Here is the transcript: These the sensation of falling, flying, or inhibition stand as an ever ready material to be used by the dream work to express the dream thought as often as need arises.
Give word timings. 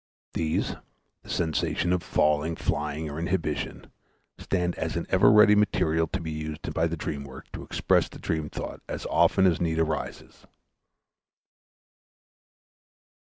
These 0.33 0.77
the 1.21 1.29
sensation 1.29 1.93
of 1.93 2.01
falling, 2.01 2.55
flying, 2.55 3.07
or 3.07 3.19
inhibition 3.19 3.91
stand 4.39 4.73
as 4.79 4.95
an 4.95 5.05
ever 5.09 5.31
ready 5.31 5.53
material 5.53 6.07
to 6.07 6.19
be 6.19 6.31
used 6.31 6.73
by 6.73 6.87
the 6.87 6.97
dream 6.97 7.23
work 7.23 7.51
to 7.51 7.61
express 7.61 8.09
the 8.09 8.17
dream 8.17 8.49
thought 8.49 8.81
as 8.87 9.05
often 9.11 9.45
as 9.45 9.61
need 9.61 9.77
arises. 9.77 10.47